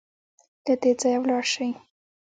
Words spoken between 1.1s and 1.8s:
ولاړ سئ